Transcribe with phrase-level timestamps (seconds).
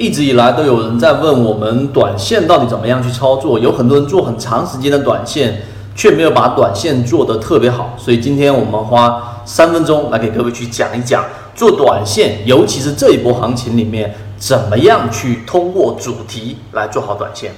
[0.00, 5.60] 一直以来都有人在问我们短线到底怎么样去操作，有很多人做很长时间的短线，
[5.94, 7.94] 却没有把短线做得特别好。
[7.98, 11.22] 所以今天我们花三分钟来给各位去讲一讲
[11.54, 17.52] 做短线，尤其是这一波行情里面，怎么样去通过主题来做好短线。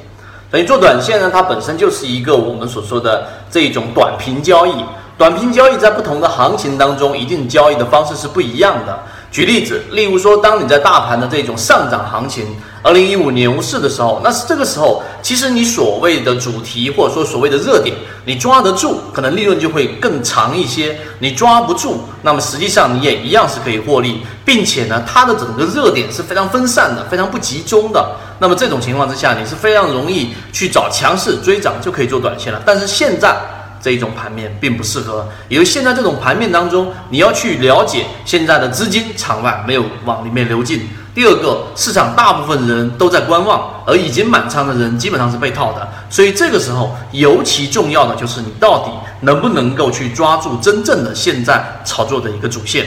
[0.51, 4.73] 等于做短线呢，它本身就是一个我们所说的这一种短平交易。
[5.17, 8.99] 短平交易在不同的行情当中，一定交易的方式是不一样的。
[9.33, 28.15] 举例子，例如说，当你在大盘的这种上涨行情，二零一五牛市的时候，那是这个时候，其实你所谓的主题或者说所谓的热点，你抓得住，可能利润就会更长一些；你抓不住，那么实际上你也一样是可以获利，并且呢，它的整个热点是非常分散的，非常不集中的。
[28.39, 32.61] 那么这种情况之下，你是非常容易去找强势追涨就可以做短线了。
[32.67, 33.35] 但是现在。
[33.83, 40.89] 这一种盘面并不适合，因为现在这种盘面当中，你要去了解现在的资金场外没有往里面流进。
[41.13, 45.87] 第二个，市场大部分人都在观望，而已经满仓的人基本上是被套的。
[46.09, 48.91] 所以这个时候尤其重要的就是你到底
[49.23, 52.87] 能不能够去抓住真正的现在炒作的一个主线。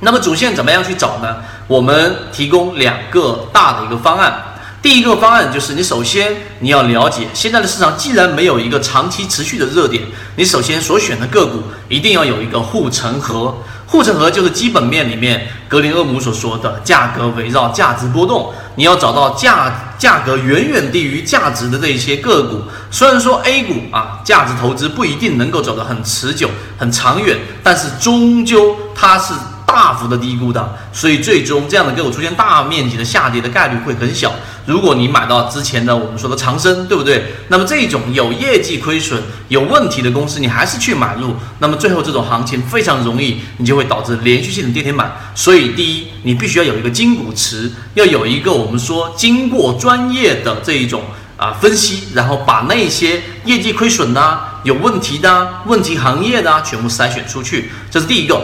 [0.00, 1.36] 那么主线怎么样去找呢？
[1.66, 4.42] 我们提供两个大的一个方案。
[4.80, 10.04] 第一个方案就是，你首先你要了解现在的市场，既然没有一个长期持续的热点，
[10.36, 13.56] 你首先所选的个股一定要有一个护城河。
[13.86, 22.62] 护城河就是基本面里面格林厄姆所说的价格围绕价值波动，你要找到价价格远远低于价值的这一些个股。
[22.90, 26.48] 虽然说 A 股啊，价值投资不一定能够走得很持久、
[26.78, 29.34] 很长远，但是终究它是。
[29.68, 34.32] 大幅的低估的，所以最终这样的个股出现大面积的下跌的概率会很小。
[34.64, 37.34] 如果你买到之前的我们说的长生，对不对？
[37.48, 45.12] 那么这种有业绩亏损、有问题的公司，你还是去买入，那么最后这种行情非常容易，你就会导致连续性的跌停板。
[45.34, 51.02] 所以第一，你必须要有一个金股池，要有一个我们说经过专业的这一种
[51.36, 58.40] 啊分析，然后把那些业绩亏损的、有问题的、问题行业的全部筛选出去，这是第一个。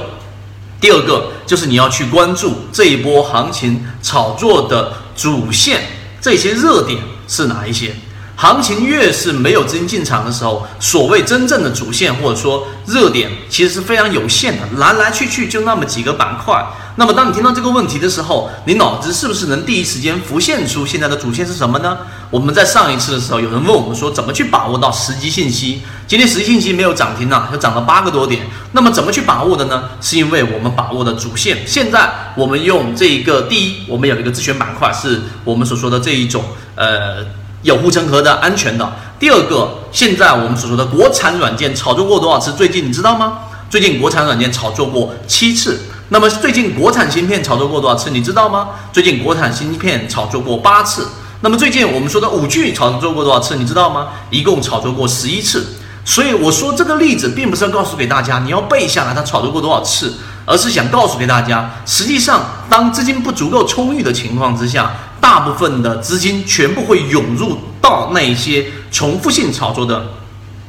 [0.85, 5.81] 第二个就是你要去关注这一波行情炒作的主线，
[6.21, 7.97] 这些热点是哪一些？
[8.37, 16.63] 行情越是没有资金进场的时候，所谓真正的主线或者说热点，其实是非常有限的，来来去去就那么几个板块。
[16.97, 21.97] 那么，当你听到这个问题的时候，你脑子是不是能第一时间浮现出现在的主线是什么呢？
[22.35, 25.83] 我们在上一次的时候，有人问我们说，怎么去把握到时机信息？
[26.05, 28.45] 今天时机信息没有涨停啊，就涨了八个多点。
[28.73, 29.85] 那么怎么去把握的呢？
[30.01, 31.59] 是因为我们把握的主线。
[31.65, 36.43] 现在我们用这一个，第一，我们有一个自选板块，是我们所说的这一种，
[36.75, 37.25] 呃，
[37.63, 38.93] 有护城河的安全的。
[39.21, 42.53] 第二个，现在我们所说的国产软件炒作过多少次？
[42.55, 43.43] 最近你知道吗？
[43.71, 45.83] 最近国产软件炒作过七次。
[46.09, 48.11] 那么最近国产芯片炒作过多少次？
[48.11, 48.71] 你知道吗？
[48.93, 51.07] 最近国产芯片炒作过八次。
[51.45, 53.57] 那么最近我们说的五 G 炒作过多少次？
[53.57, 54.09] 你知道吗？
[54.31, 55.75] 一共炒作过十一次。
[56.03, 60.15] 所以我说这个例子并不是要告诉给大家你要背下来它炒作过多少次，
[60.47, 64.91] 而是想告诉给大家，实际上当资金不足够充裕的情况之下，
[65.21, 70.03] 大部分的资金全部会涌入到那一些重复性炒作的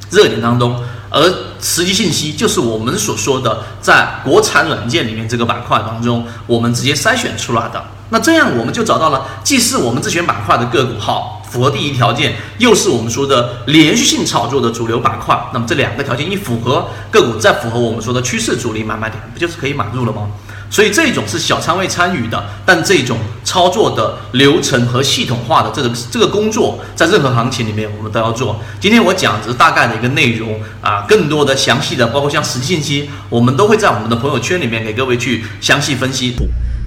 [0.09, 0.77] 热点当中。
[1.09, 7.81] 而实际信息就是我们所说的，在国产软件里面这个板块当中，我们直接筛选出来的。
[8.09, 15.35] 那这样我们就找到了，既是我们自选板块的个股好，符合第一条件，又是我们说的连续性炒作的主流板块。
[15.53, 20.27] 那么这两个条件一符合，个股再符合我们说的趋势主力买卖点，不就是可以买入了吗？
[20.69, 28.59] 所以这种是小仓位参与的，但这种操作的流程和系统化的这个这个工作，在任何行情里面我们都要做。
[28.79, 36.35] 今天我讲只是大概的一个内容啊，更多的详细的，包括像实际信息，我们都会在我们的朋友圈里面给各位去详细分析。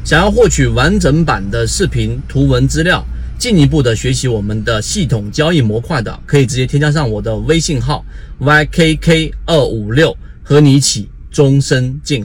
[0.08, 3.04] 想要获取完整版的视频图文资料，
[3.38, 8.02] 进一步的学习我们的系统交易模块的，可以直接添加上我的微信号
[8.40, 12.16] ykk 二五六，和你一起终身进。